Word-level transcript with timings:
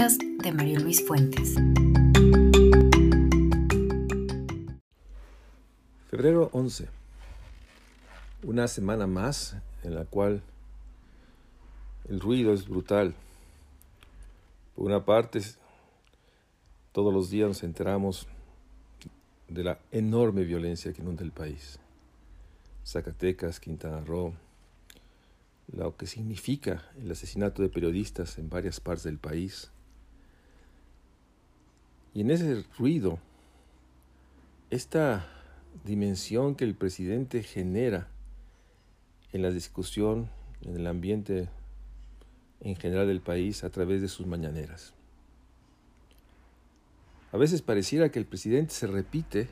de 0.00 0.50
Mario 0.50 0.80
Luis 0.80 1.06
Fuentes. 1.06 1.56
Febrero 6.08 6.48
11. 6.54 6.88
Una 8.44 8.66
semana 8.66 9.06
más 9.06 9.56
en 9.82 9.94
la 9.94 10.06
cual 10.06 10.40
el 12.08 12.18
ruido 12.18 12.54
es 12.54 12.66
brutal. 12.66 13.14
Por 14.74 14.86
una 14.86 15.04
parte, 15.04 15.42
todos 16.92 17.12
los 17.12 17.28
días 17.28 17.48
nos 17.48 17.62
enteramos 17.62 18.26
de 19.48 19.64
la 19.64 19.80
enorme 19.92 20.44
violencia 20.44 20.94
que 20.94 21.02
inunda 21.02 21.24
el 21.24 21.32
país. 21.32 21.78
Zacatecas, 22.86 23.60
Quintana 23.60 24.00
Roo, 24.00 24.32
lo 25.70 25.94
que 25.94 26.06
significa 26.06 26.88
el 26.98 27.10
asesinato 27.10 27.60
de 27.60 27.68
periodistas 27.68 28.38
en 28.38 28.48
varias 28.48 28.80
partes 28.80 29.04
del 29.04 29.18
país. 29.18 29.70
Y 32.14 32.22
en 32.22 32.30
ese 32.30 32.64
ruido, 32.78 33.18
esta 34.70 35.26
dimensión 35.84 36.54
que 36.54 36.64
el 36.64 36.74
presidente 36.74 37.42
genera 37.42 38.08
en 39.32 39.42
la 39.42 39.50
discusión, 39.50 40.28
en 40.62 40.76
el 40.76 40.86
ambiente 40.86 41.48
en 42.60 42.76
general 42.76 43.06
del 43.06 43.20
país 43.20 43.64
a 43.64 43.70
través 43.70 44.00
de 44.00 44.08
sus 44.08 44.26
mañaneras. 44.26 44.92
A 47.32 47.36
veces 47.36 47.62
pareciera 47.62 48.10
que 48.10 48.18
el 48.18 48.26
presidente 48.26 48.74
se 48.74 48.86
repite 48.86 49.48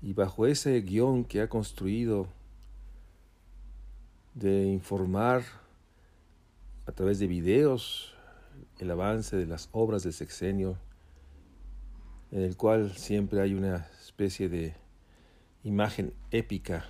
y 0.00 0.12
bajo 0.12 0.46
ese 0.46 0.80
guion 0.80 1.24
que 1.24 1.40
ha 1.40 1.48
construido 1.48 2.28
de 4.34 4.66
informar 4.66 5.42
a 6.86 6.92
través 6.92 7.18
de 7.18 7.26
videos 7.26 8.14
el 8.78 8.90
avance 8.90 9.36
de 9.36 9.46
las 9.46 9.68
obras 9.72 10.02
del 10.02 10.12
sexenio, 10.12 10.76
en 12.34 12.42
el 12.42 12.56
cual 12.56 12.96
siempre 12.96 13.40
hay 13.40 13.54
una 13.54 13.86
especie 14.04 14.48
de 14.48 14.74
imagen 15.62 16.12
épica 16.32 16.84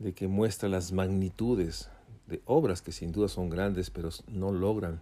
de 0.00 0.12
que 0.12 0.26
muestra 0.26 0.68
las 0.68 0.90
magnitudes 0.90 1.88
de 2.26 2.42
obras 2.44 2.82
que 2.82 2.90
sin 2.90 3.12
duda 3.12 3.28
son 3.28 3.48
grandes, 3.48 3.90
pero 3.90 4.08
no 4.26 4.50
logran 4.50 5.00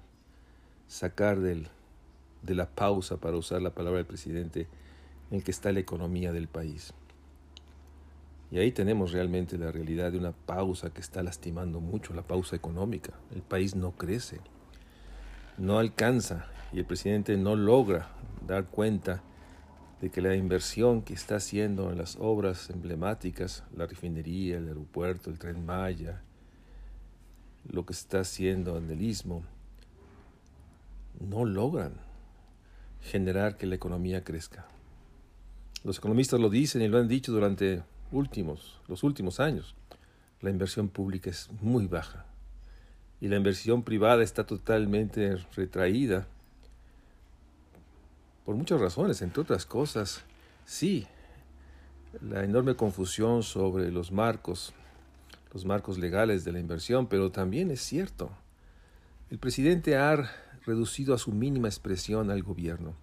sacar 0.87 1.41
del, 1.41 1.69
de 2.43 2.55
la 2.55 2.69
pausa, 2.69 3.17
para 3.17 3.39
usar 3.39 3.63
la 3.63 3.71
palabra 3.71 3.97
del 3.97 4.07
presidente, 4.07 4.69
en 5.31 5.41
que 5.41 5.51
está 5.51 5.73
la 5.73 5.81
economía 5.81 6.31
del 6.31 6.47
país. 6.47 6.93
Y 8.51 8.59
ahí 8.59 8.71
tenemos 8.71 9.13
realmente 9.13 9.57
la 9.57 9.73
realidad 9.73 10.13
de 10.13 10.19
una 10.19 10.33
pausa 10.33 10.91
que 10.91 11.01
está 11.01 11.23
lastimando 11.23 11.81
mucho, 11.81 12.13
la 12.13 12.21
pausa 12.21 12.55
económica. 12.55 13.15
El 13.35 13.41
país 13.41 13.77
no 13.77 13.93
crece, 13.93 14.41
no 15.57 15.79
alcanza 15.79 16.51
y 16.73 16.79
el 16.79 16.85
presidente 16.85 17.37
no 17.37 17.55
logra 17.55 18.09
dar 18.47 18.67
cuenta 18.67 19.23
de 20.01 20.11
que 20.11 20.21
la 20.21 20.35
inversión 20.35 21.03
que 21.03 21.15
está 21.15 21.37
haciendo 21.37 21.91
en 21.91 21.99
las 21.99 22.17
obras 22.19 22.71
emblemáticas, 22.71 23.63
la 23.77 23.87
refinería, 23.87 24.59
el 24.59 24.69
aeropuerto, 24.69 25.31
el 25.31 25.39
tren 25.39 25.65
Maya, 25.65 26.23
lo 27.71 27.87
que 27.87 27.93
está 27.93 28.21
haciendo 28.21 28.77
en 28.79 28.91
el 28.91 29.01
istmo, 29.01 29.45
no 31.21 31.45
logran 31.45 31.93
generar 33.01 33.57
que 33.57 33.67
la 33.67 33.77
economía 33.77 34.25
crezca. 34.25 34.67
Los 35.85 35.99
economistas 35.99 36.41
lo 36.41 36.51
dicen 36.51 36.83
y 36.83 36.89
lo 36.89 36.99
han 36.99 37.09
dicho 37.09 37.33
durante 37.33 37.83
últimos, 38.11 38.81
los 38.89 39.05
últimos 39.05 39.41
años. 39.41 39.75
La 40.41 40.51
inversión 40.51 40.89
pública 40.89 41.31
es 41.31 41.49
muy 41.61 41.87
baja 41.87 42.27
y 43.21 43.29
la 43.29 43.37
inversión 43.37 43.85
privada 43.85 44.25
está 44.25 44.45
totalmente 44.47 45.37
retraída 45.55 46.27
por 48.45 48.57
muchas 48.57 48.81
razones, 48.81 49.23
entre 49.23 49.43
otras 49.43 49.67
cosas, 49.67 50.23
sí, 50.65 51.07
la 52.21 52.45
enorme 52.45 52.75
confusión 52.75 53.43
sobre 53.43 53.91
los 53.91 54.13
marcos, 54.13 54.75
los 55.53 55.65
marcos 55.65 55.99
legales 55.99 56.45
de 56.45 56.53
la 56.53 56.59
inversión, 56.59 57.07
pero 57.07 57.31
también 57.31 57.71
es 57.71 57.81
cierto, 57.81 58.31
el 59.31 59.39
presidente 59.39 59.97
ha 59.97 60.31
reducido 60.67 61.15
a 61.15 61.19
su 61.19 61.33
mínima 61.33 61.69
expresión 61.69 62.31
al 62.31 62.43
gobierno, 62.43 62.95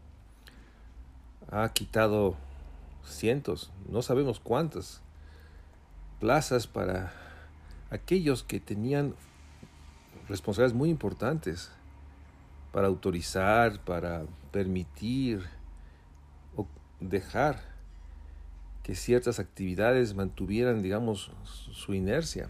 ha 1.50 1.68
quitado 1.70 2.36
cientos, 3.04 3.72
no 3.88 4.02
sabemos 4.02 4.40
cuántas, 4.40 5.02
plazas 6.20 6.68
para 6.68 7.14
aquellos 7.90 8.44
que 8.44 8.60
tenían 8.60 9.16
responsabilidades 10.28 10.78
muy 10.78 10.90
importantes 10.90 11.72
para 12.72 12.88
autorizar, 12.88 13.84
para 13.84 14.26
permitir 14.52 15.44
o 16.56 16.68
dejar 17.00 17.62
que 18.84 18.96
ciertas 18.96 19.40
actividades 19.40 20.14
mantuvieran, 20.16 20.82
digamos, 20.82 21.32
su 21.44 21.94
inercia. 21.94 22.50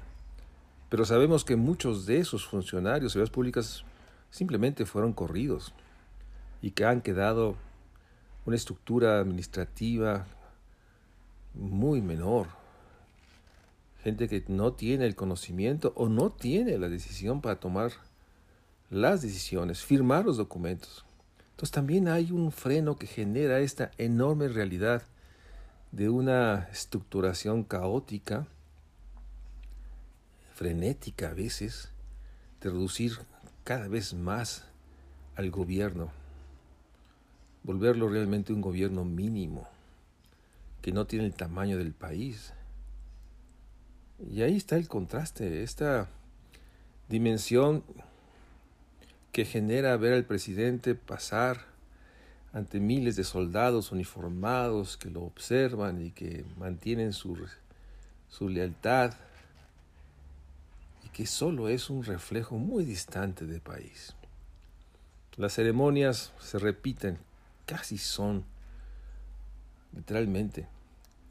Pero 0.89 1.05
sabemos 1.05 1.45
que 1.45 1.55
muchos 1.55 2.05
de 2.05 2.19
esos 2.19 2.47
funcionarios 2.47 3.13
de 3.13 3.19
las 3.19 3.29
públicas 3.29 3.83
simplemente 4.31 4.85
fueron 4.85 5.13
corridos 5.13 5.73
y 6.61 6.71
que 6.71 6.85
han 6.85 7.01
quedado 7.01 7.55
una 8.45 8.55
estructura 8.55 9.19
administrativa 9.19 10.25
muy 11.53 12.01
menor. 12.01 12.47
Gente 14.03 14.27
que 14.27 14.43
no 14.47 14.73
tiene 14.73 15.05
el 15.05 15.15
conocimiento 15.15 15.93
o 15.95 16.07
no 16.09 16.31
tiene 16.31 16.77
la 16.77 16.89
decisión 16.89 17.41
para 17.41 17.59
tomar 17.59 17.91
las 18.89 19.21
decisiones, 19.21 19.83
firmar 19.83 20.25
los 20.25 20.37
documentos. 20.37 21.05
Entonces 21.51 21.71
también 21.71 22.07
hay 22.07 22.31
un 22.31 22.51
freno 22.51 22.97
que 22.97 23.07
genera 23.07 23.59
esta 23.59 23.91
enorme 23.97 24.47
realidad 24.47 25.03
de 25.91 26.09
una 26.09 26.69
estructuración 26.71 27.63
caótica, 27.63 28.47
frenética 30.55 31.29
a 31.29 31.33
veces, 31.33 31.89
de 32.61 32.69
reducir 32.69 33.19
cada 33.63 33.87
vez 33.87 34.13
más 34.13 34.65
al 35.35 35.51
gobierno, 35.51 36.11
volverlo 37.63 38.09
realmente 38.09 38.53
un 38.53 38.61
gobierno 38.61 39.05
mínimo, 39.05 39.67
que 40.81 40.91
no 40.91 41.05
tiene 41.05 41.25
el 41.25 41.33
tamaño 41.33 41.77
del 41.77 41.93
país. 41.93 42.53
Y 44.31 44.41
ahí 44.41 44.55
está 44.55 44.75
el 44.75 44.87
contraste, 44.87 45.63
esta 45.63 46.09
dimensión 47.07 47.83
que 49.31 49.45
genera 49.45 49.95
ver 49.97 50.13
al 50.13 50.25
presidente 50.25 50.95
pasar 50.95 51.65
ante 52.51 52.79
miles 52.79 53.15
de 53.15 53.23
soldados 53.23 53.91
uniformados 53.91 54.97
que 54.97 55.11
lo 55.11 55.21
observan 55.21 56.01
y 56.03 56.11
que 56.11 56.45
mantienen 56.57 57.13
su, 57.13 57.37
su 58.27 58.49
lealtad 58.49 59.13
y 61.05 61.09
que 61.09 61.27
solo 61.27 61.69
es 61.69 61.89
un 61.89 62.03
reflejo 62.03 62.57
muy 62.57 62.85
distante 62.85 63.45
del 63.45 63.61
país. 63.61 64.15
Las 65.37 65.53
ceremonias 65.53 66.33
se 66.39 66.59
repiten, 66.59 67.17
casi 67.65 67.97
son 67.97 68.43
literalmente 69.93 70.67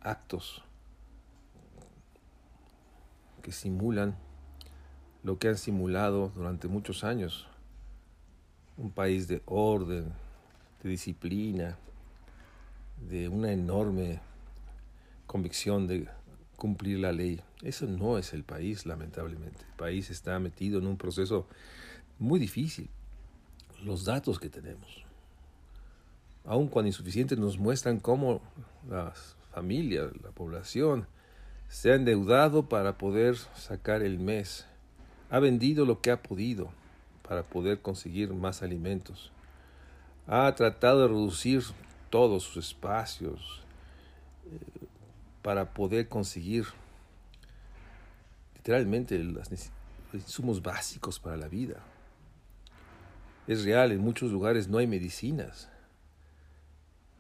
actos 0.01 0.63
que 3.43 3.53
simulan 3.53 4.17
lo 5.25 5.39
que 5.39 5.49
han 5.49 5.59
simulado 5.59 6.33
durante 6.35 6.69
muchos 6.69 7.05
años 7.05 7.48
un 8.79 8.91
país 8.91 9.27
de 9.29 9.43
orden, 9.45 10.13
de 10.83 10.89
disciplina, 10.89 11.77
de 13.09 13.29
una 13.29 13.53
enorme 13.53 14.21
convicción 15.27 15.87
de 15.87 16.09
cumplir 16.57 17.01
la 17.01 17.13
ley. 17.13 17.41
Eso 17.63 17.87
no 17.87 18.19
es 18.19 18.33
el 18.33 18.45
país, 18.45 18.87
lamentablemente. 18.87 19.61
El 19.61 19.77
país 19.77 20.11
está 20.11 20.39
metido 20.39 20.79
en 20.79 20.87
un 20.87 20.97
proceso 20.97 21.47
muy 22.19 22.39
difícil. 22.39 22.89
Los 23.85 24.05
datos 24.05 24.39
que 24.41 24.49
tenemos, 24.49 25.05
aun 26.45 26.69
cuando 26.69 26.89
insuficientes, 26.89 27.39
nos 27.39 27.59
muestran 27.59 28.01
cómo 28.01 28.41
las 28.89 29.37
familias, 29.53 30.11
la 30.23 30.31
población, 30.31 31.07
se 31.69 31.93
ha 31.93 31.95
endeudado 31.95 32.69
para 32.69 32.97
poder 32.97 33.37
sacar 33.37 34.03
el 34.03 34.19
mes. 34.19 34.67
Ha 35.31 35.39
vendido 35.39 35.85
lo 35.85 36.01
que 36.01 36.11
ha 36.11 36.23
podido 36.23 36.71
para 37.29 37.43
poder 37.43 37.81
conseguir 37.81 38.33
más 38.33 38.63
alimentos. 38.63 39.31
Ha 40.27 40.55
tratado 40.55 41.03
de 41.03 41.09
reducir 41.09 41.63
todos 42.09 42.43
sus 42.43 42.69
espacios 42.69 43.63
eh, 44.47 44.87
para 45.43 45.75
poder 45.75 46.09
conseguir 46.09 46.65
literalmente 48.57 49.19
los 49.19 49.49
insumos 50.15 50.63
básicos 50.63 51.21
para 51.21 51.37
la 51.37 51.49
vida. 51.49 51.77
Es 53.47 53.65
real, 53.65 53.93
en 53.93 54.01
muchos 54.01 54.33
lugares 54.33 54.69
no 54.69 54.79
hay 54.79 54.87
medicinas. 54.87 55.69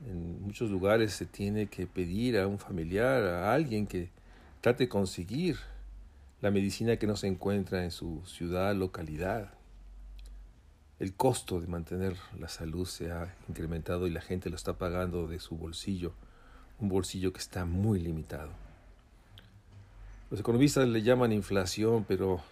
En 0.07 0.43
muchos 0.43 0.71
lugares 0.71 1.13
se 1.13 1.27
tiene 1.27 1.67
que 1.67 1.87
pedir 1.87 2.39
a 2.39 2.47
un 2.47 2.59
familiar, 2.59 3.23
a 3.25 3.53
alguien 3.53 3.87
que 3.87 4.11
trate 4.61 4.85
de 4.85 4.89
conseguir 4.89 5.59
la 6.41 6.51
medicina 6.51 6.97
que 6.97 7.07
no 7.07 7.17
se 7.17 7.27
encuentra 7.27 7.85
en 7.85 7.91
su 7.91 8.23
ciudad, 8.25 8.75
localidad. 8.75 9.58
El 10.99 11.15
costo 11.15 11.61
de 11.61 11.69
mantener 11.69 12.17
la 12.39 12.49
salud 12.49 12.85
se 12.85 13.13
ha 13.13 13.35
incrementado 13.49 14.07
y 14.07 14.11
la 14.11 14.21
gente 14.21 14.51
lo 14.51 14.57
está 14.57 14.79
pagando 14.79 15.29
de 15.29 15.39
su 15.39 15.57
bolsillo, 15.57 16.13
un 16.81 16.89
bolsillo 16.89 17.33
que 17.33 17.39
está 17.39 17.65
muy 17.65 18.01
limitado. 18.01 18.51
Los 20.31 20.41
economistas 20.41 20.89
le 20.89 21.03
llaman 21.03 21.33
inflación, 21.33 22.05
pero 22.07 22.43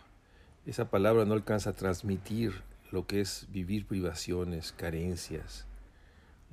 esa 0.65 0.91
palabra 0.91 1.25
no 1.25 1.35
alcanza 1.35 1.71
a 1.71 1.75
transmitir 1.75 2.63
lo 2.93 3.07
que 3.07 3.21
es 3.21 3.47
vivir 3.51 3.85
privaciones, 3.85 4.73
carencias, 4.73 5.67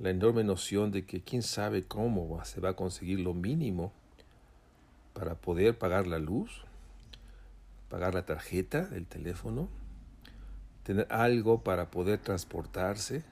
la 0.00 0.10
enorme 0.10 0.42
noción 0.42 0.90
de 0.90 1.06
que 1.06 1.22
quién 1.22 1.42
sabe 1.42 1.84
cómo 1.84 2.44
se 2.44 2.60
va 2.60 2.70
a 2.70 2.76
conseguir 2.76 3.20
lo 3.20 3.34
mínimo 3.34 3.92
para 5.12 5.36
poder 5.36 5.78
pagar 5.78 6.08
la 6.08 6.18
luz, 6.18 6.64
pagar 7.88 8.14
la 8.14 8.26
tarjeta, 8.26 8.88
el 8.92 9.06
teléfono, 9.06 9.68
tener 10.84 11.08
algo 11.10 11.64
para 11.64 11.90
poder 11.90 12.20
transportarse, 12.20 13.24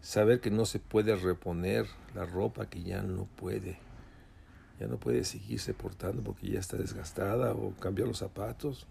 saber 0.00 0.40
que 0.40 0.50
no 0.50 0.64
se 0.64 0.80
puede 0.80 1.14
reponer 1.14 1.86
la 2.14 2.26
ropa 2.26 2.66
que 2.66 2.82
ya 2.82 3.02
no 3.02 3.26
puede, 3.36 3.78
ya 4.80 4.88
no 4.88 4.96
puede 4.96 5.22
seguirse 5.24 5.74
portando 5.74 6.22
porque 6.22 6.50
ya 6.50 6.58
está 6.58 6.76
desgastada 6.76 7.52
o 7.52 7.72
cambiar 7.78 8.08
los 8.08 8.18
zapatos. 8.18 8.86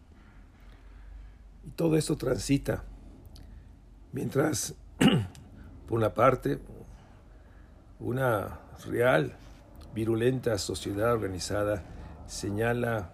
Y 1.66 1.72
todo 1.72 1.98
esto 1.98 2.16
transita. 2.16 2.84
Mientras, 4.14 4.76
por 5.88 5.98
una 5.98 6.14
parte, 6.14 6.60
una 8.00 8.60
real, 8.86 9.34
virulenta 9.94 10.58
sociedad 10.58 11.14
organizada 11.14 11.84
señala 12.28 13.12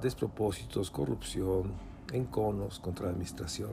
despropósitos, 0.00 0.90
corrupción, 0.90 1.91
enconos 2.12 2.78
contra 2.78 3.06
la 3.06 3.12
administración, 3.12 3.72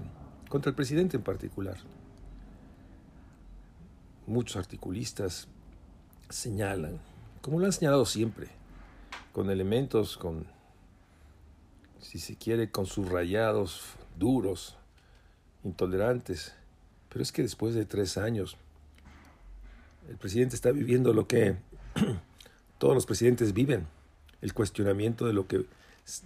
contra 0.50 0.70
el 0.70 0.76
presidente 0.76 1.18
en 1.18 1.24
particular. 1.24 1.78
Muchos 4.26 4.58
articulistas 4.58 5.48
señalan, 6.30 7.00
como 7.42 7.60
lo 7.60 7.66
han 7.66 7.74
señalado 7.74 8.06
siempre, 8.06 8.48
con 9.34 9.50
elementos, 9.50 10.18
con, 10.18 10.46
si 12.00 12.20
se 12.20 12.36
quiere, 12.36 12.72
con 12.72 12.86
subrayados 12.86 13.82
duros, 14.18 14.76
intolerantes. 15.64 16.54
Pero 17.10 17.24
es 17.24 17.32
que 17.32 17.42
después 17.42 17.74
de 17.74 17.86
tres 17.86 18.18
años, 18.18 18.58
el 20.08 20.18
presidente 20.18 20.56
está 20.56 20.72
viviendo 20.72 21.14
lo 21.14 21.28
que 21.28 21.58
todos 22.78 22.94
los 22.94 23.06
presidentes 23.06 23.54
viven, 23.54 23.88
el 24.42 24.54
cuestionamiento 24.54 25.26
de 25.26 25.34
lo 25.34 25.48
que 25.48 25.66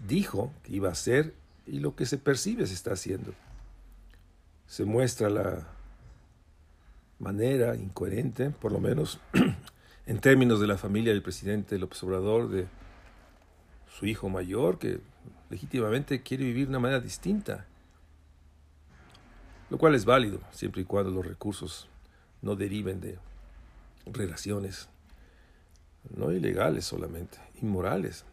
dijo 0.08 0.52
que 0.64 0.74
iba 0.74 0.90
a 0.90 0.94
hacer 0.94 1.34
y 1.66 1.80
lo 1.80 1.96
que 1.96 2.06
se 2.06 2.18
percibe 2.18 2.68
se 2.68 2.74
está 2.74 2.94
haciendo. 2.94 3.34
Se 4.68 4.86
muestra 4.86 5.30
la 5.30 5.68
manera 7.20 7.76
incoherente, 7.76 8.50
por 8.50 8.72
lo 8.72 8.80
menos 8.80 9.20
en 10.06 10.20
términos 10.20 10.60
de 10.60 10.68
la 10.68 10.78
familia 10.78 11.14
del 11.14 11.22
presidente 11.22 11.78
López 11.78 12.04
Obrador, 12.04 12.50
de 12.50 12.68
su 13.98 14.06
hijo 14.06 14.30
mayor, 14.30 14.80
que 14.80 15.00
legítimamente 15.50 16.22
quiere 16.22 16.46
vivir 16.46 16.66
de 16.66 16.72
una 16.72 16.80
manera 16.80 17.00
distinta, 17.00 17.66
lo 19.70 19.78
cual 19.78 19.96
es 19.96 20.06
válido, 20.06 20.40
siempre 20.52 20.82
y 20.82 20.86
cuando 20.86 21.12
los 21.12 21.26
recursos 21.26 21.88
no 22.42 22.56
deriven 22.56 23.00
de 23.00 23.18
relaciones 24.06 24.90
no 26.16 26.32
ilegales 26.32 26.86
solamente, 26.86 27.38
inmorales. 27.62 28.26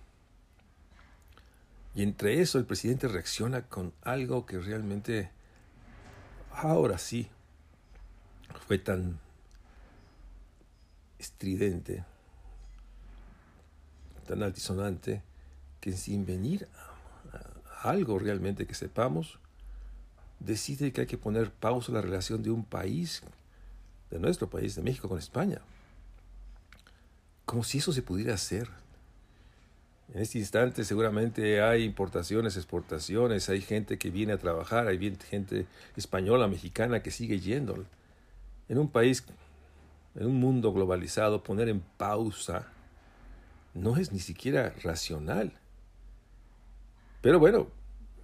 Y 1.94 2.02
entre 2.02 2.40
eso 2.40 2.58
el 2.58 2.66
presidente 2.66 3.08
reacciona 3.08 3.62
con 3.62 3.92
algo 4.02 4.46
que 4.46 4.58
realmente, 4.58 5.30
ahora 6.52 6.98
sí, 6.98 7.28
fue 8.66 8.78
tan 8.78 9.18
estridente, 11.18 12.04
tan 14.26 14.42
altisonante, 14.42 15.22
que 15.80 15.92
sin 15.92 16.24
venir 16.24 16.68
a, 17.82 17.88
algo 17.88 18.18
realmente 18.18 18.66
que 18.66 18.74
sepamos, 18.74 19.38
decide 20.38 20.92
que 20.92 21.02
hay 21.02 21.06
que 21.06 21.18
poner 21.18 21.50
pausa 21.50 21.92
a 21.92 21.96
la 21.96 22.02
relación 22.02 22.42
de 22.42 22.50
un 22.50 22.64
país, 22.64 23.22
de 24.10 24.18
nuestro 24.18 24.48
país, 24.48 24.74
de 24.74 24.82
México 24.82 25.08
con 25.08 25.18
España. 25.18 25.60
Como 27.44 27.64
si 27.64 27.78
eso 27.78 27.92
se 27.92 28.02
pudiera 28.02 28.34
hacer. 28.34 28.68
En 30.12 30.22
este 30.22 30.38
instante 30.38 30.84
seguramente 30.84 31.62
hay 31.62 31.84
importaciones, 31.84 32.56
exportaciones, 32.56 33.48
hay 33.48 33.60
gente 33.60 33.96
que 33.96 34.10
viene 34.10 34.32
a 34.32 34.38
trabajar, 34.38 34.88
hay 34.88 35.16
gente 35.28 35.66
española, 35.96 36.48
mexicana 36.48 37.02
que 37.02 37.12
sigue 37.12 37.38
yendo. 37.38 37.84
En 38.68 38.78
un 38.78 38.88
país, 38.88 39.24
en 40.16 40.26
un 40.26 40.40
mundo 40.40 40.72
globalizado, 40.72 41.44
poner 41.44 41.68
en 41.68 41.80
pausa 41.96 42.72
no 43.72 43.96
es 43.96 44.10
ni 44.10 44.18
siquiera 44.18 44.74
racional. 44.82 45.52
Pero 47.20 47.38
bueno, 47.38 47.68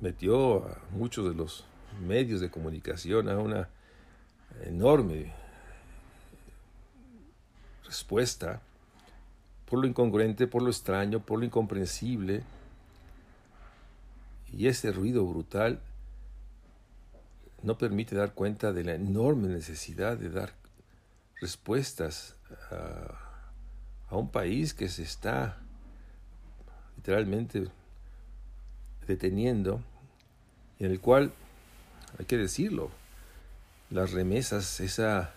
metió 0.00 0.66
a 0.66 0.78
muchos 0.90 1.28
de 1.28 1.34
los 1.34 1.64
medios 2.04 2.40
de 2.40 2.50
comunicación 2.50 3.28
a 3.28 3.38
una 3.38 3.68
enorme 4.64 5.32
respuesta 7.84 8.60
por 9.68 9.80
lo 9.80 9.86
incongruente, 9.86 10.46
por 10.46 10.62
lo 10.62 10.70
extraño, 10.70 11.20
por 11.20 11.40
lo 11.40 11.44
incomprensible. 11.44 12.42
Y 14.52 14.68
ese 14.68 14.92
ruido 14.92 15.24
brutal 15.26 15.80
no 17.62 17.76
permite 17.76 18.14
dar 18.14 18.32
cuenta 18.32 18.72
de 18.72 18.84
la 18.84 18.94
enorme 18.94 19.48
necesidad 19.48 20.16
de 20.16 20.30
dar 20.30 20.52
respuestas 21.40 22.36
a, 22.70 23.22
un 24.10 24.30
país 24.30 24.72
que 24.72 24.88
se 24.88 25.02
está 25.02 25.58
literalmente 26.96 27.68
deteniendo 29.06 29.82
y 30.78 30.84
en 30.84 30.92
el 30.92 31.00
cual, 31.00 31.32
hay 32.18 32.24
que 32.24 32.36
decirlo, 32.36 32.90
las 33.90 34.12
remesas, 34.12 34.80
esa 34.80 35.34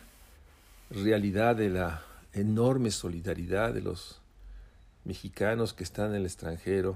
realidad 0.92 1.56
de 1.56 1.70
la 1.70 2.04
enorme 2.34 2.92
solidaridad 2.92 3.74
de 3.74 3.82
los 3.82 4.19
mexicanos 5.10 5.74
que 5.74 5.84
están 5.84 6.12
en 6.12 6.18
el 6.18 6.26
extranjero, 6.26 6.96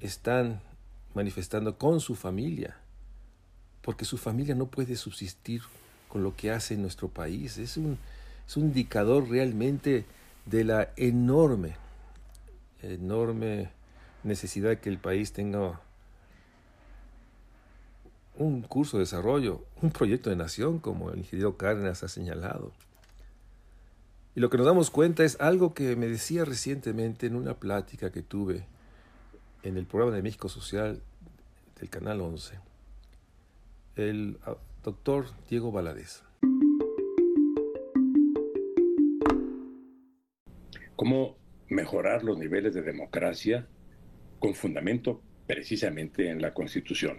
están 0.00 0.60
manifestando 1.14 1.78
con 1.78 2.00
su 2.00 2.16
familia, 2.16 2.76
porque 3.82 4.04
su 4.04 4.18
familia 4.18 4.56
no 4.56 4.66
puede 4.66 4.96
subsistir 4.96 5.62
con 6.08 6.24
lo 6.24 6.34
que 6.34 6.50
hace 6.50 6.74
en 6.74 6.82
nuestro 6.82 7.06
país. 7.06 7.56
Es 7.58 7.76
un, 7.76 7.98
es 8.46 8.56
un 8.56 8.64
indicador 8.64 9.28
realmente 9.28 10.04
de 10.44 10.64
la 10.64 10.90
enorme, 10.96 11.76
enorme 12.82 13.70
necesidad 14.24 14.78
que 14.78 14.88
el 14.88 14.98
país 14.98 15.32
tenga 15.32 15.80
un 18.36 18.62
curso 18.62 18.96
de 18.96 19.04
desarrollo, 19.04 19.64
un 19.82 19.92
proyecto 19.92 20.30
de 20.30 20.36
nación, 20.36 20.80
como 20.80 21.10
el 21.10 21.18
ingeniero 21.18 21.56
Cárdenas 21.56 22.02
ha 22.02 22.08
señalado. 22.08 22.72
Y 24.34 24.40
lo 24.40 24.48
que 24.48 24.56
nos 24.56 24.64
damos 24.64 24.90
cuenta 24.90 25.24
es 25.24 25.38
algo 25.40 25.74
que 25.74 25.94
me 25.94 26.06
decía 26.06 26.46
recientemente 26.46 27.26
en 27.26 27.36
una 27.36 27.54
plática 27.54 28.10
que 28.10 28.22
tuve 28.22 28.64
en 29.62 29.76
el 29.76 29.84
programa 29.84 30.16
de 30.16 30.22
México 30.22 30.48
Social 30.48 31.02
del 31.78 31.90
Canal 31.90 32.22
11, 32.22 32.54
el 33.96 34.38
ah, 34.46 34.56
doctor 34.82 35.26
Diego 35.50 35.70
Valadez. 35.70 36.22
¿Cómo 40.96 41.36
mejorar 41.68 42.24
los 42.24 42.38
niveles 42.38 42.72
de 42.72 42.80
democracia 42.80 43.66
con 44.38 44.54
fundamento 44.54 45.20
precisamente 45.46 46.30
en 46.30 46.40
la 46.40 46.54
Constitución? 46.54 47.18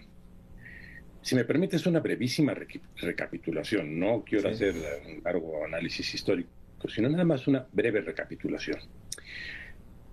Si 1.22 1.36
me 1.36 1.46
permites 1.46 1.86
una 1.86 2.00
brevísima 2.00 2.56
recapitulación, 2.96 4.00
no 4.00 4.24
quiero 4.26 4.50
hacer 4.50 4.74
un 5.06 5.24
largo 5.24 5.64
análisis 5.64 6.12
histórico 6.16 6.63
sino 6.90 7.10
nada 7.10 7.24
más 7.24 7.48
una 7.48 7.68
breve 7.72 8.02
recapitulación. 8.02 8.80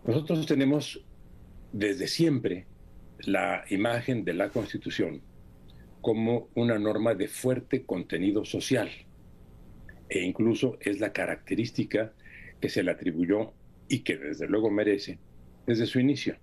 Nosotros 0.05 0.47
tenemos 0.47 1.05
desde 1.73 2.07
siempre 2.09 2.67
la 3.21 3.65
imagen 3.69 4.25
de 4.25 4.35
la 4.35 4.49
Constitución 4.49 5.21
como 6.01 6.49
una 6.55 6.79
norma 6.79 7.15
de 7.15 7.29
fuerte 7.29 7.85
contenido 7.85 8.45
social 8.45 8.89
e 10.09 10.21
incluso 10.21 10.79
es 10.81 11.01
la 11.01 11.13
característica 11.13 12.13
que 12.61 12.69
se 12.69 12.83
le 12.83 12.91
atribuyó 12.91 13.53
y 13.89 14.01
que 14.01 14.17
desde 14.17 14.49
luego 14.49 14.71
merece 14.71 15.19
desde 15.67 15.87
su 15.87 16.01
inicio. 16.01 16.37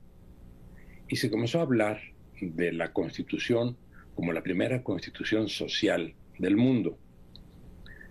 Y 1.09 1.17
se 1.17 1.29
comenzó 1.29 1.59
a 1.59 1.63
hablar 1.63 1.99
de 2.39 2.71
la 2.71 2.93
Constitución 2.93 3.77
como 4.15 4.33
la 4.33 4.41
primera 4.41 4.83
constitución 4.83 5.47
social 5.47 6.15
del 6.39 6.57
mundo. 6.57 6.97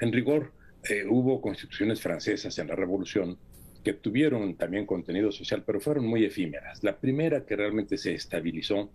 En 0.01 0.13
rigor, 0.13 0.53
eh, 0.89 1.05
hubo 1.09 1.41
constituciones 1.41 2.01
francesas 2.01 2.59
en 2.59 2.69
la 2.69 2.77
Revolución 2.77 3.39
que 3.83 3.93
tuvieron 3.93 4.57
también 4.57 4.87
contenido 4.87 5.31
social, 5.31 5.63
pero 5.65 5.81
fueron 5.81 6.07
muy 6.07 6.25
efímeras. 6.25 6.83
La 6.83 6.99
primera 6.99 7.47
que 7.47 7.57
realmente 7.57 7.97
se 7.97 8.15
estabilizó 8.15 8.91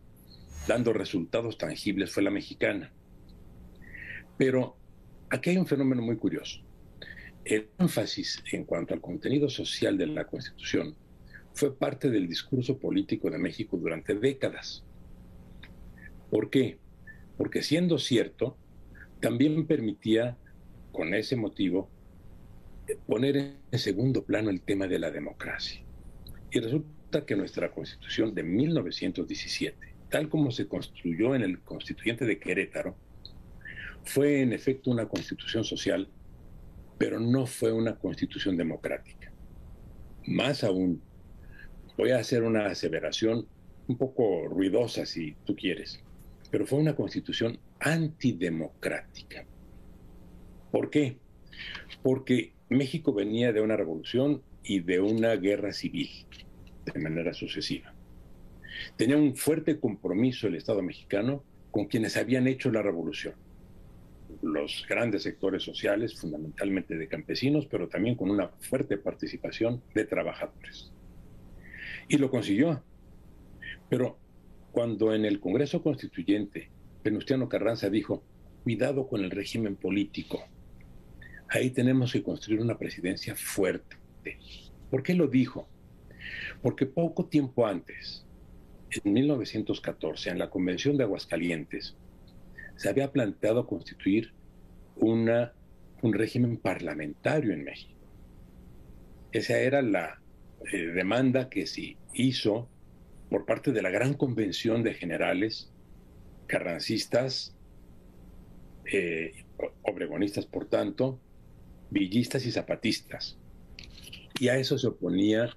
dando 0.67 0.93
resultados 0.93 1.57
tangibles 1.57 2.11
fue 2.11 2.23
la 2.23 2.29
mexicana. 2.29 2.91
Pero 4.37 4.75
aquí 5.29 5.51
hay 5.51 5.57
un 5.57 5.65
fenómeno 5.65 6.01
muy 6.01 6.17
curioso. 6.17 6.59
El 7.45 7.69
énfasis 7.79 8.43
en 8.51 8.65
cuanto 8.65 8.93
al 8.93 9.01
contenido 9.01 9.49
social 9.49 9.97
de 9.97 10.07
la 10.07 10.27
Constitución 10.27 10.95
fue 11.53 11.75
parte 11.75 12.09
del 12.09 12.27
discurso 12.27 12.77
político 12.77 13.29
de 13.29 13.37
México 13.37 13.77
durante 13.77 14.13
décadas. 14.15 14.83
¿Por 16.29 16.49
qué? 16.49 16.79
Porque 17.37 17.63
siendo 17.63 17.97
cierto, 17.97 18.57
también 19.19 19.65
permitía, 19.67 20.37
con 20.91 21.13
ese 21.13 21.35
motivo, 21.35 21.89
poner 23.07 23.55
en 23.71 23.79
segundo 23.79 24.23
plano 24.23 24.49
el 24.49 24.61
tema 24.61 24.87
de 24.87 24.99
la 24.99 25.11
democracia. 25.11 25.81
Y 26.51 26.59
resulta 26.59 27.25
que 27.25 27.35
nuestra 27.35 27.71
constitución 27.71 28.33
de 28.33 28.43
1917, 28.43 29.77
tal 30.09 30.29
como 30.29 30.51
se 30.51 30.67
construyó 30.67 31.35
en 31.35 31.43
el 31.43 31.59
constituyente 31.61 32.25
de 32.25 32.39
Querétaro, 32.39 32.95
fue 34.03 34.41
en 34.41 34.53
efecto 34.53 34.91
una 34.91 35.07
constitución 35.07 35.63
social, 35.63 36.09
pero 36.97 37.19
no 37.19 37.45
fue 37.45 37.71
una 37.71 37.95
constitución 37.95 38.57
democrática. 38.57 39.31
Más 40.25 40.63
aún, 40.63 41.01
voy 41.97 42.11
a 42.11 42.19
hacer 42.19 42.43
una 42.43 42.67
aseveración 42.67 43.47
un 43.87 43.97
poco 43.97 44.47
ruidosa 44.47 45.05
si 45.05 45.35
tú 45.45 45.55
quieres, 45.55 45.99
pero 46.49 46.65
fue 46.65 46.79
una 46.79 46.95
constitución 46.95 47.59
antidemocrática. 47.79 49.45
¿Por 50.71 50.89
qué? 50.89 51.17
Porque 52.01 52.53
México 52.69 53.13
venía 53.13 53.51
de 53.51 53.61
una 53.61 53.75
revolución 53.75 54.41
y 54.63 54.79
de 54.79 54.99
una 54.99 55.35
guerra 55.35 55.73
civil 55.73 56.09
de 56.85 56.99
manera 56.99 57.33
sucesiva. 57.33 57.93
Tenía 58.95 59.17
un 59.17 59.35
fuerte 59.35 59.79
compromiso 59.79 60.47
el 60.47 60.55
Estado 60.55 60.81
mexicano 60.81 61.43
con 61.69 61.85
quienes 61.85 62.17
habían 62.17 62.47
hecho 62.47 62.71
la 62.71 62.81
revolución. 62.81 63.35
Los 64.41 64.85
grandes 64.87 65.23
sectores 65.23 65.63
sociales, 65.63 66.19
fundamentalmente 66.19 66.97
de 66.97 67.07
campesinos, 67.07 67.67
pero 67.67 67.89
también 67.89 68.15
con 68.15 68.29
una 68.29 68.47
fuerte 68.61 68.97
participación 68.97 69.83
de 69.93 70.05
trabajadores. 70.05 70.91
Y 72.07 72.17
lo 72.17 72.31
consiguió. 72.31 72.81
Pero 73.89 74.17
cuando 74.71 75.13
en 75.13 75.25
el 75.25 75.39
Congreso 75.39 75.83
Constituyente 75.83 76.69
Venustiano 77.03 77.49
Carranza 77.49 77.89
dijo, 77.89 78.23
cuidado 78.63 79.07
con 79.07 79.21
el 79.21 79.31
régimen 79.31 79.75
político, 79.75 80.45
ahí 81.51 81.69
tenemos 81.69 82.13
que 82.13 82.23
construir 82.23 82.61
una 82.61 82.77
presidencia 82.77 83.35
fuerte. 83.35 83.97
¿Por 84.89 85.03
qué 85.03 85.13
lo 85.13 85.27
dijo? 85.27 85.67
Porque 86.61 86.85
poco 86.85 87.25
tiempo 87.25 87.67
antes, 87.67 88.25
en 88.89 89.13
1914, 89.13 90.29
en 90.29 90.39
la 90.39 90.49
Convención 90.49 90.97
de 90.97 91.03
Aguascalientes, 91.03 91.97
se 92.77 92.89
había 92.89 93.11
planteado 93.11 93.67
constituir 93.67 94.31
una, 94.95 95.53
un 96.01 96.13
régimen 96.13 96.57
parlamentario 96.57 97.53
en 97.53 97.65
México. 97.65 97.99
Esa 99.33 99.59
era 99.59 99.81
la 99.81 100.21
eh, 100.71 100.77
demanda 100.77 101.49
que 101.49 101.67
se 101.67 101.97
hizo 102.13 102.69
por 103.29 103.45
parte 103.45 103.71
de 103.71 103.81
la 103.81 103.89
gran 103.89 104.13
convención 104.13 104.83
de 104.83 104.93
generales 104.93 105.71
carrancistas, 106.47 107.55
eh, 108.85 109.43
obregonistas 109.83 110.45
por 110.45 110.65
tanto, 110.65 111.19
villistas 111.91 112.45
y 112.45 112.51
zapatistas. 112.51 113.37
Y 114.39 114.47
a 114.47 114.57
eso 114.57 114.79
se 114.79 114.87
oponía 114.87 115.55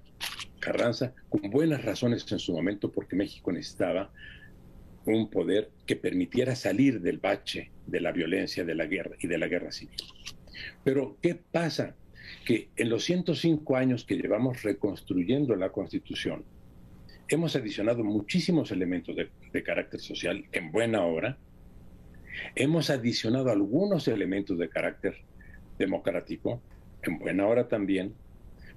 Carranza 0.59 1.13
con 1.29 1.49
buenas 1.49 1.83
razones 1.83 2.31
en 2.31 2.39
su 2.39 2.53
momento 2.53 2.91
porque 2.91 3.15
México 3.15 3.51
necesitaba 3.51 4.11
un 5.05 5.29
poder 5.29 5.69
que 5.85 5.95
permitiera 5.95 6.55
salir 6.55 7.01
del 7.01 7.19
bache 7.19 7.71
de 7.85 8.01
la 8.01 8.11
violencia 8.11 8.65
de 8.65 8.73
la 8.73 8.85
guerra 8.87 9.15
y 9.19 9.27
de 9.27 9.37
la 9.37 9.47
guerra 9.47 9.71
civil. 9.71 9.97
Pero 10.83 11.17
¿qué 11.21 11.35
pasa? 11.35 11.95
Que 12.45 12.69
en 12.75 12.89
los 12.89 13.03
105 13.03 13.75
años 13.75 14.05
que 14.05 14.15
llevamos 14.15 14.63
reconstruyendo 14.63 15.55
la 15.55 15.71
Constitución, 15.71 16.43
hemos 17.27 17.55
adicionado 17.55 18.03
muchísimos 18.03 18.71
elementos 18.71 19.15
de, 19.15 19.63
carácter 19.63 19.99
social 19.99 20.45
en 20.51 20.71
buena 20.71 21.05
hora, 21.05 21.37
hemos 22.55 22.89
adicionado 22.89 23.51
algunos 23.51 24.07
elementos 24.07 24.57
de 24.57 24.69
carácter 24.69 25.15
democrático, 25.77 26.61
en 27.03 27.19
buena 27.19 27.47
hora 27.47 27.67
también, 27.67 28.13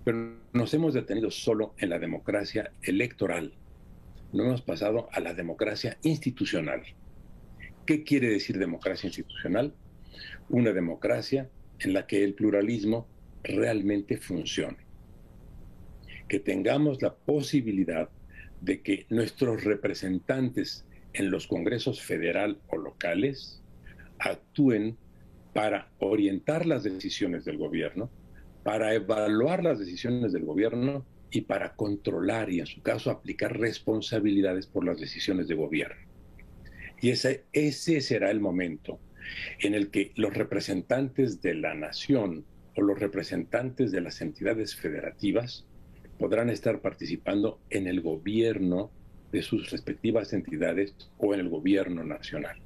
pero 0.04 0.36
nos 0.52 0.72
hemos 0.74 0.94
detenido 0.94 1.30
solo 1.30 1.74
en 1.78 1.90
la 1.90 1.98
democracia 1.98 2.72
electoral. 2.82 3.54
No 4.32 4.44
hemos 4.44 4.62
pasado 4.62 5.08
a 5.12 5.20
la 5.20 5.34
democracia 5.34 5.98
institucional. 6.02 6.82
¿Qué 7.86 8.04
quiere 8.04 8.28
decir 8.28 8.58
democracia 8.58 9.06
institucional? 9.06 9.74
Una 10.48 10.72
democracia 10.72 11.48
en 11.80 11.92
la 11.92 12.06
que 12.06 12.24
el 12.24 12.34
pluralismo 12.34 13.06
realmente 13.42 14.18
funcione. 14.18 14.78
Que 16.28 16.40
tengamos 16.40 17.00
la 17.00 17.14
posibilidad 17.14 18.10
de 18.60 18.82
que 18.82 19.06
nuestros 19.08 19.64
representantes 19.64 20.84
en 21.12 21.30
los 21.30 21.46
congresos 21.46 22.02
federal 22.02 22.60
o 22.68 22.76
locales 22.76 23.62
actúen 24.18 24.98
para 25.58 25.90
orientar 25.98 26.66
las 26.66 26.84
decisiones 26.84 27.44
del 27.44 27.58
gobierno, 27.58 28.12
para 28.62 28.94
evaluar 28.94 29.64
las 29.64 29.80
decisiones 29.80 30.32
del 30.32 30.44
gobierno 30.44 31.04
y 31.32 31.40
para 31.40 31.74
controlar 31.74 32.48
y 32.48 32.60
en 32.60 32.66
su 32.66 32.80
caso 32.80 33.10
aplicar 33.10 33.58
responsabilidades 33.58 34.68
por 34.68 34.84
las 34.84 35.00
decisiones 35.00 35.48
de 35.48 35.56
gobierno. 35.56 35.96
Y 37.00 37.10
ese, 37.10 37.46
ese 37.52 38.00
será 38.02 38.30
el 38.30 38.38
momento 38.38 39.00
en 39.58 39.74
el 39.74 39.90
que 39.90 40.12
los 40.14 40.32
representantes 40.32 41.42
de 41.42 41.54
la 41.54 41.74
nación 41.74 42.44
o 42.76 42.82
los 42.82 43.00
representantes 43.00 43.90
de 43.90 44.00
las 44.00 44.20
entidades 44.20 44.76
federativas 44.76 45.66
podrán 46.20 46.50
estar 46.50 46.80
participando 46.82 47.58
en 47.70 47.88
el 47.88 48.00
gobierno 48.00 48.92
de 49.32 49.42
sus 49.42 49.72
respectivas 49.72 50.32
entidades 50.32 50.94
o 51.16 51.34
en 51.34 51.40
el 51.40 51.48
gobierno 51.48 52.04
nacional. 52.04 52.60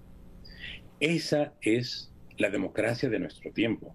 Esa 1.01 1.55
es 1.63 2.12
la 2.43 2.51
democracia 2.51 3.09
de 3.09 3.21
nuestro 3.21 3.53
tiempo, 3.53 3.95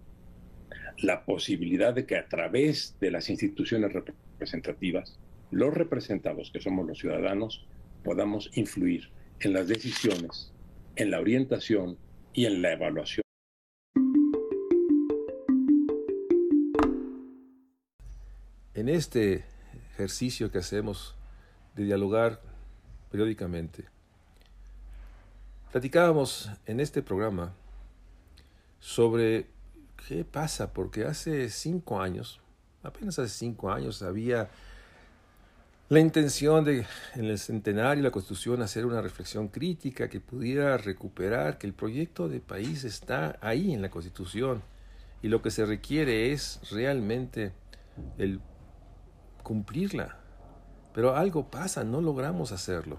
la 1.00 1.26
posibilidad 1.26 1.94
de 1.94 2.06
que 2.06 2.16
a 2.16 2.30
través 2.30 2.98
de 3.02 3.12
las 3.12 3.30
instituciones 3.30 3.92
representativas, 3.92 5.20
los 5.52 5.74
representados 5.74 6.50
que 6.52 6.62
somos 6.62 6.88
los 6.88 6.98
ciudadanos, 6.98 7.68
podamos 8.06 8.50
influir 8.54 9.10
en 9.42 9.52
las 9.52 9.68
decisiones, 9.68 10.54
en 10.96 11.12
la 11.12 11.20
orientación 11.20 11.98
y 12.32 12.46
en 12.46 12.62
la 12.62 12.72
evaluación. 12.72 13.22
En 18.74 18.88
este 18.88 19.44
ejercicio 19.92 20.54
que 20.54 20.60
hacemos 20.60 21.18
de 21.76 21.84
dialogar 21.84 22.40
periódicamente, 23.12 23.84
platicábamos 25.70 26.50
en 26.66 26.80
este 26.80 27.02
programa 27.02 27.54
sobre 28.80 29.48
qué 30.08 30.24
pasa, 30.24 30.74
porque 30.74 31.06
hace 31.06 31.50
cinco 31.50 32.02
años, 32.02 32.40
apenas 32.84 33.20
hace 33.20 33.34
cinco 33.34 33.72
años, 33.72 34.02
había 34.02 34.50
la 35.90 36.00
intención 36.02 36.66
de, 36.66 36.86
en 37.16 37.26
el 37.26 37.40
centenario 37.40 38.04
de 38.04 38.10
la 38.10 38.12
Constitución, 38.12 38.62
hacer 38.62 38.86
una 38.86 39.02
reflexión 39.02 39.48
crítica 39.48 40.10
que 40.10 40.20
pudiera 40.20 40.78
recuperar 40.78 41.58
que 41.58 41.66
el 41.66 41.74
proyecto 41.74 42.28
de 42.28 42.42
país 42.42 42.84
está 42.84 43.38
ahí 43.42 43.74
en 43.74 43.82
la 43.82 43.90
Constitución 43.90 44.62
y 45.22 45.30
lo 45.30 45.42
que 45.42 45.50
se 45.50 45.66
requiere 45.66 46.34
es 46.34 46.60
realmente 46.72 47.54
el 48.18 48.42
cumplirla. 49.44 50.18
Pero 50.94 51.16
algo 51.16 51.50
pasa, 51.50 51.84
no 51.86 52.02
logramos 52.02 52.52
hacerlo. 52.52 52.98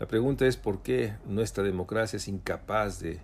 La 0.00 0.08
pregunta 0.08 0.46
es 0.46 0.56
por 0.56 0.82
qué 0.82 1.14
nuestra 1.26 1.62
democracia 1.62 2.16
es 2.16 2.26
incapaz 2.26 2.98
de 2.98 3.20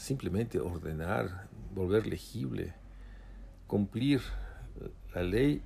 simplemente 0.00 0.58
ordenar, 0.58 1.46
volver 1.74 2.06
legible, 2.06 2.74
cumplir 3.66 4.22
la 5.14 5.22
ley 5.22 5.62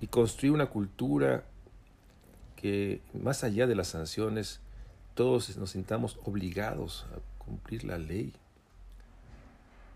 y 0.00 0.06
construir 0.06 0.52
una 0.52 0.66
cultura 0.66 1.44
que 2.56 3.02
más 3.12 3.44
allá 3.44 3.66
de 3.66 3.74
las 3.74 3.88
sanciones 3.88 4.60
todos 5.14 5.56
nos 5.58 5.70
sintamos 5.70 6.18
obligados 6.24 7.06
a 7.14 7.44
cumplir 7.44 7.84
la 7.84 7.98
ley. 7.98 8.32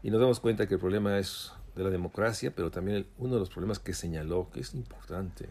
Y 0.02 0.10
nos 0.10 0.20
damos 0.20 0.40
cuenta 0.40 0.66
que 0.66 0.74
el 0.74 0.80
problema 0.80 1.18
es 1.18 1.52
de 1.74 1.84
la 1.84 1.90
democracia, 1.90 2.54
pero 2.54 2.70
también 2.70 3.06
uno 3.18 3.34
de 3.34 3.40
los 3.40 3.50
problemas 3.50 3.78
que 3.78 3.94
señaló, 3.94 4.50
que 4.52 4.60
es 4.60 4.74
importante, 4.74 5.48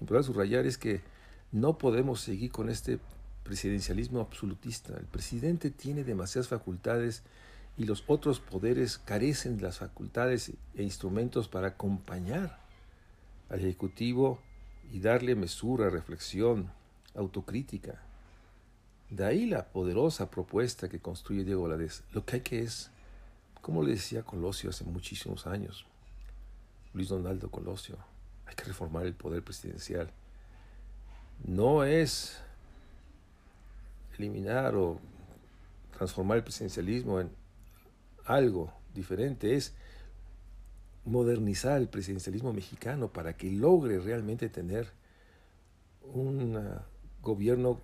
importante 0.00 0.26
subrayar, 0.26 0.66
es 0.66 0.78
que 0.78 1.00
no 1.52 1.78
podemos 1.78 2.20
seguir 2.20 2.50
con 2.50 2.68
este 2.68 2.98
presidencialismo 3.44 4.20
absolutista. 4.20 4.94
El 4.96 5.06
presidente 5.06 5.70
tiene 5.70 6.04
demasiadas 6.04 6.48
facultades 6.48 7.22
y 7.78 7.84
los 7.84 8.04
otros 8.06 8.40
poderes 8.40 8.98
carecen 8.98 9.56
de 9.58 9.64
las 9.64 9.78
facultades 9.78 10.52
e 10.74 10.82
instrumentos 10.82 11.48
para 11.48 11.68
acompañar 11.68 12.58
al 13.50 13.60
Ejecutivo 13.60 14.40
y 14.92 15.00
darle 15.00 15.34
mesura, 15.34 15.90
reflexión, 15.90 16.70
autocrítica. 17.14 18.00
De 19.10 19.24
ahí 19.24 19.46
la 19.46 19.66
poderosa 19.66 20.30
propuesta 20.30 20.88
que 20.88 21.00
construye 21.00 21.44
Diego 21.44 21.62
Valadez. 21.62 22.02
Lo 22.12 22.24
que 22.24 22.36
hay 22.36 22.40
que 22.42 22.62
es, 22.62 22.90
como 23.60 23.82
le 23.82 23.92
decía 23.92 24.22
Colosio 24.22 24.70
hace 24.70 24.84
muchísimos 24.84 25.46
años, 25.46 25.86
Luis 26.92 27.08
Donaldo 27.08 27.50
Colosio, 27.50 27.98
hay 28.46 28.54
que 28.54 28.64
reformar 28.64 29.06
el 29.06 29.14
poder 29.14 29.42
presidencial. 29.42 30.10
No 31.44 31.84
es 31.84 32.38
eliminar 34.18 34.74
o 34.74 34.98
transformar 35.92 36.38
el 36.38 36.44
presidencialismo 36.44 37.20
en 37.20 37.30
algo 38.26 38.72
diferente, 38.94 39.54
es 39.54 39.74
modernizar 41.04 41.80
el 41.80 41.88
presidencialismo 41.88 42.52
mexicano 42.52 43.08
para 43.08 43.36
que 43.36 43.50
logre 43.50 44.00
realmente 44.00 44.48
tener 44.48 44.90
un 46.02 46.60
gobierno 47.22 47.80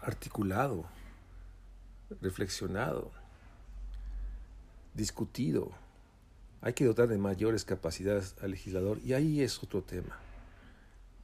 articulado, 0.00 0.84
reflexionado, 2.20 3.10
discutido. 4.94 5.72
Hay 6.60 6.72
que 6.72 6.84
dotar 6.84 7.08
de 7.08 7.18
mayores 7.18 7.64
capacidades 7.64 8.36
al 8.40 8.52
legislador 8.52 8.98
y 9.04 9.12
ahí 9.12 9.42
es 9.42 9.62
otro 9.62 9.82
tema. 9.82 10.18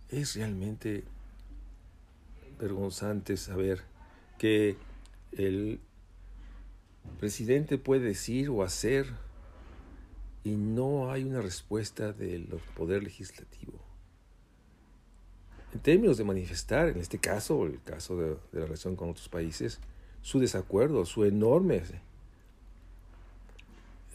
Es 0.08 0.34
realmente 0.34 1.04
vergonzante 2.58 3.36
saber 3.36 3.82
que 4.38 4.76
el 5.32 5.80
presidente 7.18 7.78
puede 7.78 8.06
decir 8.06 8.48
o 8.48 8.62
hacer 8.62 9.06
y 10.44 10.56
no 10.56 11.10
hay 11.12 11.24
una 11.24 11.42
respuesta 11.42 12.12
del 12.12 12.46
poder 12.76 13.02
legislativo. 13.02 13.78
En 15.72 15.80
términos 15.80 16.16
de 16.16 16.24
manifestar, 16.24 16.88
en 16.88 16.98
este 16.98 17.18
caso, 17.18 17.66
el 17.66 17.80
caso 17.82 18.16
de, 18.16 18.36
la 18.52 18.64
relación 18.64 18.96
con 18.96 19.10
otros 19.10 19.28
países, 19.28 19.78
su 20.22 20.40
desacuerdo, 20.40 21.04
su 21.04 21.24
enorme 21.24 21.82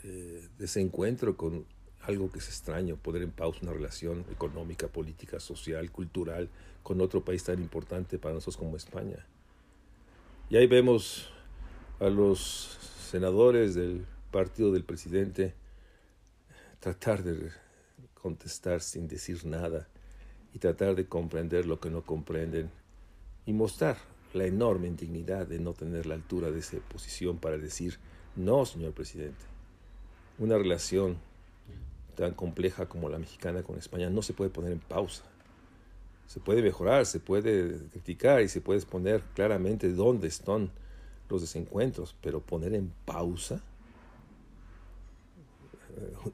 eh, 0.04 0.48
desencuentro 0.58 1.38
con 1.38 1.66
algo 2.02 2.32
que 2.32 2.40
es 2.40 2.48
extraño, 2.48 2.98
poner 2.98 3.22
en 3.22 3.32
pausa 3.32 3.60
una 3.64 3.74
relación 3.74 4.26
económica, 4.32 4.88
política, 4.88 5.40
social, 5.40 5.92
cultural 5.92 6.50
con 6.84 7.02
otro 7.02 7.24
país 7.24 7.44
tan 7.44 7.60
importante 7.60 8.20
para 8.20 8.36
nosotros 8.36 8.58
como 8.58 8.76
España. 8.78 9.26
Y 10.50 10.58
ahí 10.58 10.68
vemos 10.68 11.32
a 12.00 12.10
los 12.10 12.78
senadores 13.10 13.76
del 13.76 14.06
partido 14.32 14.72
del 14.72 14.84
presidente 14.84 15.54
tratar 16.80 17.24
de 17.24 17.52
contestar 18.14 18.82
sin 18.82 19.08
decir 19.08 19.46
nada 19.46 19.88
y 20.54 20.60
tratar 20.60 20.96
de 20.96 21.08
comprender 21.08 21.66
lo 21.66 21.80
que 21.80 21.90
no 21.90 22.02
comprenden 22.02 22.70
y 23.46 23.54
mostrar 23.54 23.98
la 24.34 24.46
enorme 24.46 24.88
indignidad 24.88 25.48
de 25.48 25.60
no 25.60 25.74
tener 25.74 26.06
la 26.06 26.16
altura 26.16 26.52
de 26.52 26.60
esa 26.60 26.78
posición 26.78 27.38
para 27.38 27.58
decir, 27.58 27.98
no, 28.36 28.66
señor 28.66 28.94
presidente, 28.94 29.46
una 30.38 30.58
relación 30.58 31.18
tan 32.16 32.34
compleja 32.34 32.88
como 32.88 33.10
la 33.10 33.20
mexicana 33.20 33.64
con 33.64 33.78
España 33.78 34.10
no 34.10 34.22
se 34.22 34.34
puede 34.34 34.50
poner 34.50 34.72
en 34.72 34.80
pausa. 34.80 35.24
Se 36.28 36.40
puede 36.40 36.62
mejorar, 36.62 37.06
se 37.06 37.20
puede 37.20 37.78
criticar 37.90 38.42
y 38.42 38.50
se 38.50 38.60
puede 38.60 38.80
exponer 38.80 39.22
claramente 39.36 39.92
dónde 39.94 40.28
están 40.28 40.72
los 41.30 41.42
desencuentros, 41.42 42.16
pero 42.22 42.40
poner 42.40 42.74
en 42.74 42.92
pausa 43.06 43.62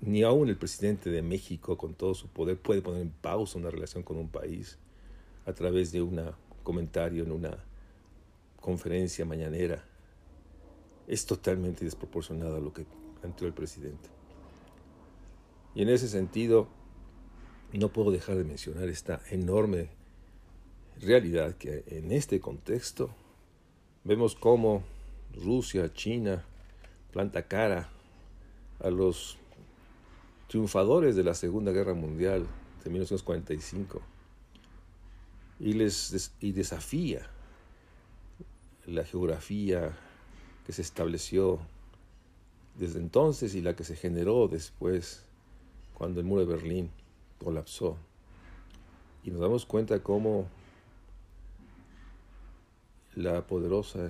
ni 0.01 0.23
aún 0.23 0.49
el 0.49 0.57
presidente 0.57 1.09
de 1.09 1.21
México, 1.21 1.77
con 1.77 1.93
todo 1.93 2.13
su 2.13 2.27
poder, 2.27 2.57
puede 2.57 2.81
poner 2.81 3.01
en 3.01 3.11
pausa 3.11 3.59
una 3.59 3.69
relación 3.69 4.03
con 4.03 4.17
un 4.17 4.29
país 4.29 4.77
a 5.45 5.53
través 5.53 5.91
de 5.91 6.01
un 6.01 6.19
comentario 6.63 7.23
en 7.23 7.31
una 7.31 7.57
conferencia 8.59 9.25
mañanera. 9.25 9.83
Es 11.07 11.25
totalmente 11.25 11.85
desproporcionado 11.85 12.57
a 12.57 12.59
lo 12.59 12.73
que 12.73 12.85
planteó 13.19 13.47
el 13.47 13.53
presidente. 13.53 14.09
Y 15.75 15.83
en 15.83 15.89
ese 15.89 16.07
sentido, 16.07 16.67
no 17.73 17.89
puedo 17.89 18.11
dejar 18.11 18.37
de 18.37 18.43
mencionar 18.43 18.89
esta 18.89 19.21
enorme 19.29 19.89
realidad 21.01 21.55
que 21.55 21.83
en 21.87 22.11
este 22.11 22.39
contexto 22.39 23.09
vemos 24.03 24.35
cómo 24.35 24.83
Rusia, 25.33 25.93
China, 25.93 26.43
planta 27.11 27.43
cara 27.43 27.89
a 28.79 28.89
los 28.89 29.37
triunfadores 30.47 31.15
de 31.15 31.23
la 31.23 31.33
Segunda 31.33 31.71
Guerra 31.71 31.93
Mundial 31.93 32.45
de 32.83 32.89
1945 32.89 34.01
y, 35.59 35.73
les, 35.73 36.33
y 36.39 36.51
desafía 36.51 37.27
la 38.85 39.03
geografía 39.05 39.97
que 40.65 40.73
se 40.73 40.81
estableció 40.81 41.59
desde 42.77 42.99
entonces 42.99 43.53
y 43.55 43.61
la 43.61 43.75
que 43.75 43.83
se 43.83 43.95
generó 43.95 44.47
después 44.47 45.23
cuando 45.93 46.19
el 46.19 46.25
muro 46.25 46.45
de 46.45 46.53
Berlín 46.53 46.91
colapsó. 47.43 47.97
Y 49.23 49.29
nos 49.29 49.39
damos 49.39 49.65
cuenta 49.65 50.01
cómo 50.01 50.47
la 53.15 53.45
poderosa 53.45 54.09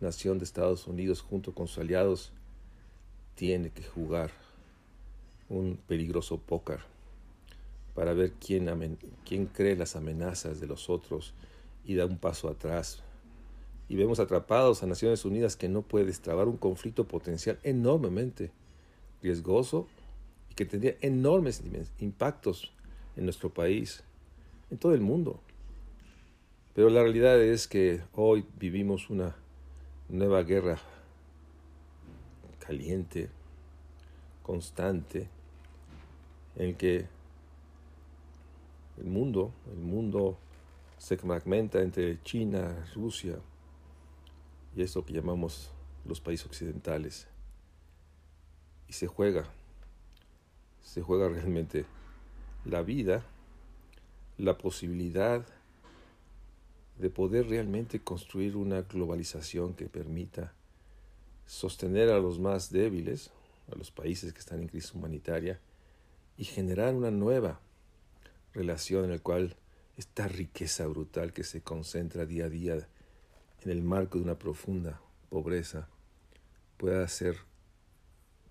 nación 0.00 0.38
de 0.38 0.44
Estados 0.44 0.86
Unidos 0.86 1.20
junto 1.20 1.54
con 1.54 1.68
sus 1.68 1.78
aliados 1.78 2.32
tiene 3.34 3.70
que 3.70 3.84
jugar 3.84 4.30
un 5.48 5.78
peligroso 5.86 6.38
póker 6.38 6.80
para 7.94 8.12
ver 8.12 8.32
quién, 8.32 8.98
quién 9.24 9.46
cree 9.46 9.76
las 9.76 9.96
amenazas 9.96 10.60
de 10.60 10.66
los 10.66 10.90
otros 10.90 11.34
y 11.84 11.94
da 11.94 12.06
un 12.06 12.18
paso 12.18 12.48
atrás. 12.48 13.02
Y 13.88 13.96
vemos 13.96 14.20
atrapados 14.20 14.82
a 14.82 14.86
Naciones 14.86 15.24
Unidas 15.24 15.56
que 15.56 15.68
no 15.68 15.82
puede 15.82 16.04
destrabar 16.04 16.46
un 16.46 16.58
conflicto 16.58 17.08
potencial 17.08 17.58
enormemente 17.62 18.50
riesgoso 19.22 19.86
y 20.50 20.54
que 20.54 20.66
tendría 20.66 20.96
enormes 21.00 21.62
impactos 21.98 22.72
en 23.16 23.24
nuestro 23.24 23.50
país, 23.50 24.02
en 24.70 24.78
todo 24.78 24.94
el 24.94 25.00
mundo. 25.00 25.40
Pero 26.78 26.90
la 26.90 27.02
realidad 27.02 27.42
es 27.42 27.66
que 27.66 28.04
hoy 28.14 28.46
vivimos 28.56 29.10
una 29.10 29.34
nueva 30.08 30.44
guerra 30.44 30.78
caliente, 32.60 33.30
constante, 34.44 35.28
en 36.54 36.76
que 36.76 37.08
el 38.96 39.06
mundo, 39.06 39.52
el 39.72 39.80
mundo 39.80 40.38
se 40.98 41.16
fragmenta 41.16 41.82
entre 41.82 42.22
China, 42.22 42.86
Rusia 42.94 43.40
y 44.76 44.82
eso 44.82 45.04
que 45.04 45.14
llamamos 45.14 45.72
los 46.04 46.20
países 46.20 46.46
occidentales. 46.46 47.26
Y 48.86 48.92
se 48.92 49.08
juega, 49.08 49.46
se 50.80 51.02
juega 51.02 51.28
realmente 51.28 51.86
la 52.64 52.82
vida, 52.82 53.24
la 54.36 54.56
posibilidad 54.56 55.44
de 56.98 57.10
poder 57.10 57.48
realmente 57.48 58.00
construir 58.00 58.56
una 58.56 58.82
globalización 58.82 59.74
que 59.74 59.86
permita 59.86 60.52
sostener 61.46 62.10
a 62.10 62.18
los 62.18 62.38
más 62.38 62.70
débiles, 62.70 63.30
a 63.72 63.76
los 63.76 63.90
países 63.90 64.32
que 64.32 64.40
están 64.40 64.60
en 64.60 64.68
crisis 64.68 64.94
humanitaria, 64.94 65.60
y 66.36 66.44
generar 66.44 66.94
una 66.94 67.10
nueva 67.10 67.60
relación 68.52 69.04
en 69.04 69.10
la 69.12 69.18
cual 69.18 69.56
esta 69.96 70.28
riqueza 70.28 70.86
brutal 70.86 71.32
que 71.32 71.44
se 71.44 71.62
concentra 71.62 72.26
día 72.26 72.46
a 72.46 72.48
día 72.48 72.88
en 73.62 73.70
el 73.70 73.82
marco 73.82 74.18
de 74.18 74.24
una 74.24 74.38
profunda 74.38 75.00
pobreza 75.30 75.88
pueda 76.76 77.06
ser 77.08 77.36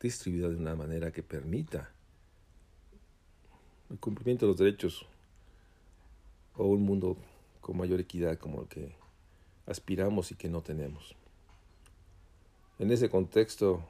distribuida 0.02 0.50
de 0.50 0.56
una 0.56 0.76
manera 0.76 1.12
que 1.12 1.24
permita 1.24 1.92
el 3.90 3.98
cumplimiento 4.00 4.46
de 4.46 4.52
los 4.52 4.60
derechos 4.60 5.06
o 6.56 6.66
un 6.66 6.84
mundo 6.84 7.18
con 7.68 7.76
mayor 7.76 8.00
equidad 8.00 8.38
como 8.38 8.62
el 8.62 8.68
que 8.70 8.96
aspiramos 9.66 10.32
y 10.32 10.36
que 10.36 10.48
no 10.48 10.62
tenemos. 10.62 11.18
En 12.80 12.92
ese 12.92 13.10
contexto, 13.10 13.84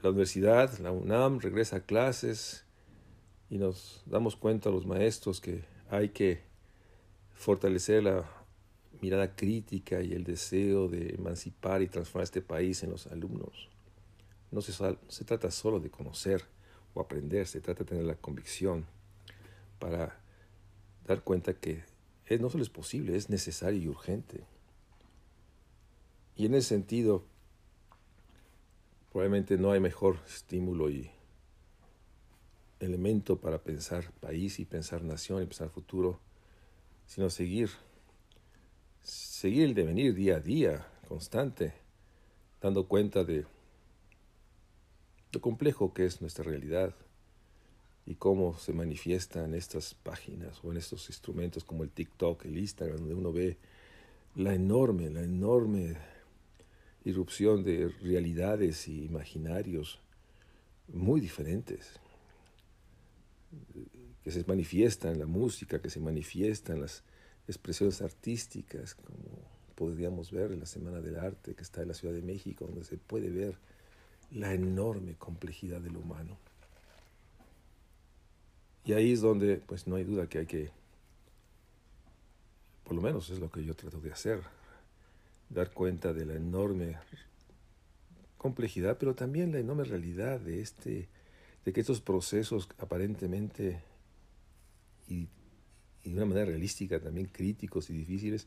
la 0.00 0.08
universidad, 0.08 0.78
la 0.78 0.92
UNAM, 0.92 1.40
regresa 1.40 1.76
a 1.76 1.80
clases 1.80 2.64
y 3.50 3.58
nos 3.58 4.02
damos 4.06 4.34
cuenta 4.34 4.70
los 4.70 4.86
maestros 4.86 5.42
que 5.42 5.62
hay 5.90 6.08
que 6.08 6.40
fortalecer 7.34 8.04
la 8.04 8.24
mirada 9.02 9.36
crítica 9.36 10.00
y 10.00 10.14
el 10.14 10.24
deseo 10.24 10.88
de 10.88 11.16
emancipar 11.16 11.82
y 11.82 11.88
transformar 11.88 12.24
este 12.24 12.40
país 12.40 12.82
en 12.82 12.92
los 12.92 13.08
alumnos. 13.08 13.68
No 14.50 14.62
se, 14.62 14.72
se 14.72 15.24
trata 15.26 15.50
solo 15.50 15.80
de 15.80 15.90
conocer 15.90 16.46
o 16.94 17.02
aprender, 17.02 17.46
se 17.46 17.60
trata 17.60 17.80
de 17.84 17.90
tener 17.90 18.04
la 18.04 18.14
convicción 18.14 18.86
para 19.78 20.18
dar 21.06 21.22
cuenta 21.22 21.52
que 21.52 21.89
no 22.38 22.50
solo 22.50 22.62
es 22.62 22.70
posible, 22.70 23.16
es 23.16 23.28
necesario 23.28 23.80
y 23.80 23.88
urgente. 23.88 24.44
Y 26.36 26.46
en 26.46 26.54
ese 26.54 26.68
sentido, 26.68 27.24
Probablemente 29.10 29.58
no 29.58 29.72
hay 29.72 29.80
mejor 29.80 30.18
estímulo 30.26 30.88
y 30.88 31.10
elemento 32.78 33.40
para 33.40 33.58
pensar 33.58 34.12
país 34.20 34.60
y 34.60 34.64
pensar 34.64 35.02
nación 35.02 35.42
y 35.42 35.46
pensar 35.46 35.68
futuro, 35.68 36.20
sino 37.06 37.28
seguir 37.28 37.70
seguir 39.02 39.64
el 39.64 39.74
devenir 39.74 40.14
día 40.14 40.36
a 40.36 40.40
día, 40.40 40.86
constante, 41.08 41.74
dando 42.60 42.86
cuenta 42.86 43.24
de 43.24 43.46
lo 45.32 45.40
complejo 45.40 45.92
que 45.92 46.04
es 46.04 46.20
nuestra 46.20 46.44
realidad 46.44 46.94
y 48.10 48.16
cómo 48.16 48.58
se 48.58 48.72
manifiesta 48.72 49.44
en 49.44 49.54
estas 49.54 49.94
páginas 49.94 50.58
o 50.64 50.72
en 50.72 50.78
estos 50.78 51.08
instrumentos 51.08 51.62
como 51.62 51.84
el 51.84 51.90
TikTok, 51.90 52.44
el 52.44 52.58
Instagram, 52.58 52.98
donde 52.98 53.14
uno 53.14 53.32
ve 53.32 53.56
la 54.34 54.52
enorme, 54.52 55.10
la 55.10 55.22
enorme 55.22 55.96
irrupción 57.04 57.62
de 57.62 57.86
realidades 58.02 58.88
y 58.88 59.04
imaginarios 59.04 60.00
muy 60.88 61.20
diferentes 61.20 62.00
que 64.24 64.32
se 64.32 64.42
manifiestan 64.44 65.12
en 65.12 65.20
la 65.20 65.26
música, 65.26 65.80
que 65.80 65.88
se 65.88 66.00
manifiestan 66.00 66.76
en 66.76 66.82
las 66.82 67.04
expresiones 67.46 68.02
artísticas, 68.02 68.96
como 68.96 69.38
podríamos 69.76 70.32
ver 70.32 70.50
en 70.50 70.58
la 70.58 70.66
Semana 70.66 71.00
del 71.00 71.16
Arte 71.16 71.54
que 71.54 71.62
está 71.62 71.82
en 71.82 71.88
la 71.88 71.94
Ciudad 71.94 72.14
de 72.14 72.22
México, 72.22 72.66
donde 72.66 72.82
se 72.82 72.96
puede 72.96 73.30
ver 73.30 73.56
la 74.32 74.52
enorme 74.52 75.14
complejidad 75.14 75.80
del 75.80 75.96
humano. 75.96 76.49
Y 78.84 78.92
ahí 78.92 79.12
es 79.12 79.20
donde, 79.20 79.56
pues 79.58 79.86
no 79.86 79.96
hay 79.96 80.04
duda 80.04 80.28
que 80.28 80.38
hay 80.38 80.46
que, 80.46 80.70
por 82.84 82.94
lo 82.94 83.02
menos 83.02 83.30
es 83.30 83.38
lo 83.38 83.50
que 83.50 83.64
yo 83.64 83.74
trato 83.74 84.00
de 84.00 84.12
hacer, 84.12 84.40
dar 85.48 85.72
cuenta 85.72 86.12
de 86.12 86.24
la 86.24 86.34
enorme 86.34 86.96
complejidad, 88.38 88.96
pero 88.98 89.14
también 89.14 89.52
la 89.52 89.58
enorme 89.58 89.84
realidad 89.84 90.40
de 90.40 90.62
este, 90.62 91.08
de 91.64 91.72
que 91.72 91.80
estos 91.80 92.00
procesos 92.00 92.68
aparentemente 92.78 93.82
y, 95.08 95.28
de 96.04 96.14
una 96.14 96.24
manera 96.24 96.46
realística 96.46 96.98
también 96.98 97.26
críticos 97.26 97.90
y 97.90 97.92
difíciles 97.92 98.46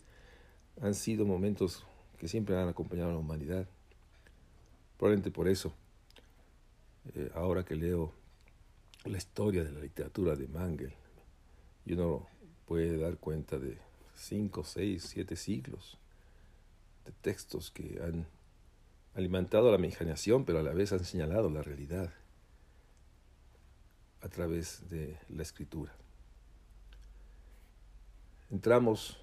han 0.81 0.95
sido 0.95 1.25
momentos 1.25 1.85
que 2.17 2.27
siempre 2.27 2.57
han 2.57 2.67
acompañado 2.67 3.09
a 3.09 3.13
la 3.13 3.19
humanidad. 3.19 3.67
Probablemente 4.97 5.29
por 5.29 5.47
eso, 5.47 5.71
eh, 7.13 7.29
ahora 7.35 7.63
que 7.63 7.75
leo 7.75 8.11
la 9.05 9.17
historia 9.17 9.63
de 9.63 9.71
la 9.71 9.79
literatura 9.79 10.35
de 10.35 10.47
Mangel, 10.47 10.93
y 11.85 11.93
uno 11.93 12.27
puede 12.65 12.97
dar 12.97 13.17
cuenta 13.17 13.59
de 13.59 13.77
cinco, 14.15 14.63
seis, 14.63 15.03
siete 15.03 15.35
siglos 15.35 15.97
de 17.05 17.11
textos 17.21 17.71
que 17.71 17.99
han 18.01 18.25
alimentado 19.15 19.71
la 19.71 19.77
imaginación, 19.77 20.45
pero 20.45 20.59
a 20.59 20.63
la 20.63 20.73
vez 20.73 20.93
han 20.93 21.03
señalado 21.03 21.49
la 21.49 21.61
realidad 21.61 22.13
a 24.21 24.29
través 24.29 24.89
de 24.89 25.17
la 25.29 25.43
escritura. 25.43 25.93
Entramos 28.49 29.17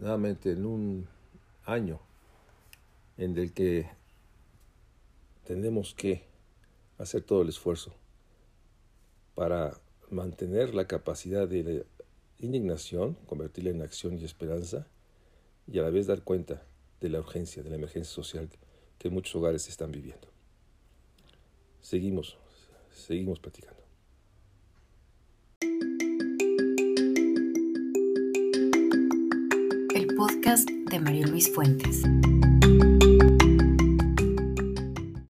nuevamente 0.00 0.52
en 0.52 0.66
un 0.66 1.08
año 1.64 2.00
en 3.16 3.38
el 3.38 3.52
que 3.52 3.88
tenemos 5.46 5.94
que 5.94 6.31
hacer 6.98 7.22
todo 7.22 7.42
el 7.42 7.48
esfuerzo 7.48 7.94
para 9.34 9.80
mantener 10.10 10.74
la 10.74 10.86
capacidad 10.86 11.48
de 11.48 11.86
indignación, 12.38 13.14
convertirla 13.26 13.70
en 13.70 13.82
acción 13.82 14.18
y 14.18 14.24
esperanza, 14.24 14.86
y 15.66 15.78
a 15.78 15.82
la 15.82 15.90
vez 15.90 16.06
dar 16.06 16.22
cuenta 16.22 16.62
de 17.00 17.08
la 17.08 17.20
urgencia, 17.20 17.62
de 17.62 17.70
la 17.70 17.76
emergencia 17.76 18.12
social 18.12 18.48
que 18.98 19.10
muchos 19.10 19.34
hogares 19.36 19.68
están 19.68 19.90
viviendo. 19.90 20.28
Seguimos, 21.80 22.36
seguimos 22.92 23.40
platicando. 23.40 23.82
El 29.94 30.14
podcast 30.16 30.68
de 30.68 31.00
María 31.00 31.26
Luis 31.26 31.52
Fuentes. 31.52 32.02